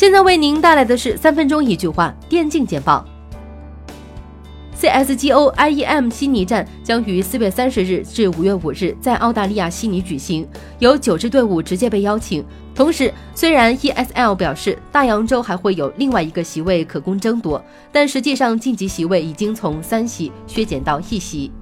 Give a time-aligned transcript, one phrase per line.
[0.00, 3.04] 现在为您带来的是三分钟一句话电竞简报。
[4.74, 10.48] CS:GO IEM 悉尼站将于四月三十日至五月五日在澳大利亚悉尼举行，
[10.78, 12.42] 有九支队伍直接被邀请。
[12.74, 17.62] 同时，虽然 ESL 表示大洋洲还会有另外一个席位可供争夺，
[17.92, 21.52] 但实际上晋级席位已经从三席削减到一席。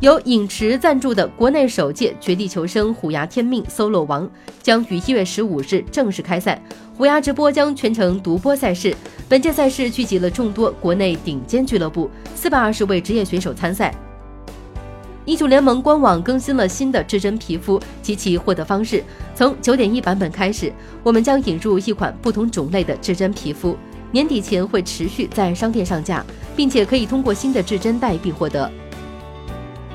[0.00, 4.30] 由影池赞助的国内首届绝地求生虎牙天命 Solo 王
[4.62, 6.62] 将于一月十五日正式开赛，
[6.98, 8.94] 虎牙直播将全程独播赛事。
[9.26, 13.94] 本届赛事聚集了众多国内顶尖俱乐部，四百二十位职业选手参赛。
[15.24, 19.02] 英雄联盟官网更新了新的至臻皮肤及其获得方式，
[19.34, 20.70] 从九点一版本开始，
[21.02, 23.74] 我们将引入一款不同种类的至臻皮肤，
[24.12, 26.22] 年底前会持续在商店上架，
[26.54, 28.70] 并且可以通过新的至臻代币获得。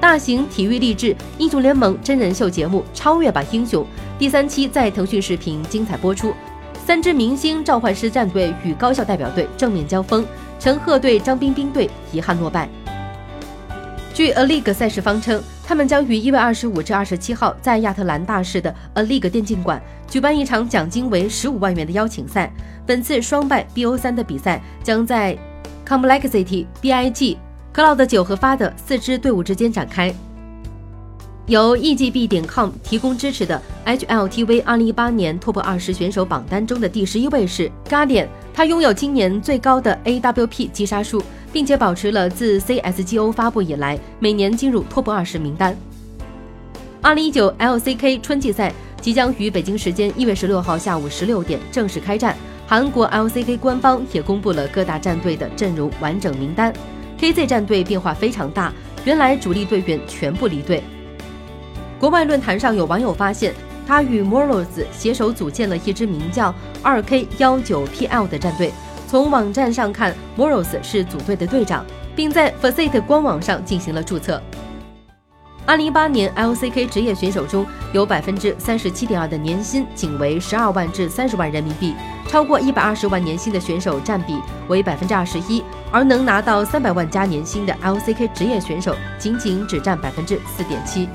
[0.02, 3.84] 大型体育励志英雄联盟真人秀节目《超越吧英雄》
[4.18, 6.34] 第三期在腾讯视频精彩播出，
[6.84, 10.26] 三支明星召唤师战队与高校代表队正面交锋，
[10.60, 12.68] 陈赫队、张彬彬队遗憾落败。
[14.12, 19.80] 据 A League 赛事方称，他们将于一月二十五至二十七号在亚特兰大市的 A League 电竞馆
[20.10, 22.52] 举办一场奖金为十五万元的邀请赛。
[22.88, 25.38] 本次双败 BO 三的比赛将在
[25.88, 27.38] Complexity BIG。
[27.74, 30.14] Cloud 九和发的四支队伍之间展开。
[31.48, 45.76] 由 EGB 点 com 提供支持的 HLTV 二零一八年 TOP 二十选手榜单中的第十一位是 Guardian，他拥有今年最高的 AWP 击杀数，并且保持了自 CSGO 发布以来每年进入 TOP 二十名单。
[47.02, 52.36] 二零一九 LCK 春季赛即将于北京时间一月十六号下午十六点正式开战，
[52.68, 56.72] 韩国 LCK 官方也公布了各大战队的阵容完整名单。
[57.22, 58.74] KZ 战队变化非常大，
[59.06, 60.82] 原来主力队员全部离队。
[62.00, 63.54] 国外论坛上有网友发现，
[63.86, 66.52] 他与 Moros 携手组建了一支名叫
[66.84, 68.74] 2K 幺九 PL 的战队。
[69.08, 71.86] 从网站上看，Moros 是组队的队长，
[72.16, 74.42] 并在 Facet 官网上进行了注册。
[75.68, 81.94] 二零一八年 LCK 职业选手中有百分之三十七点二的年薪仅为十二万至三十万人民币，
[82.28, 84.36] 超过一百二十万年薪的选手占比
[84.68, 91.08] 为百分之二十一，而能拿到三百万加年薪的 LCK 职业选手仅仅只占百分之四点七。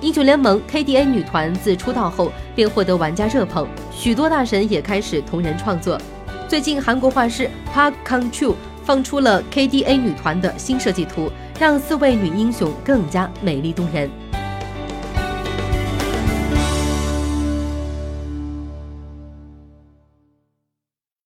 [0.00, 5.98] 英雄联盟 KDA 女团自出道后便获得玩家热捧，许多大神也开始同人创作。
[6.46, 11.30] 最近，韩国画师 Park Kang Chu 放出了 KDA 女团的新设计图。
[11.58, 14.10] 让四位女英雄更加美丽动人。